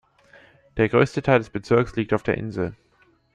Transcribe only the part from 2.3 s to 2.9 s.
Insel.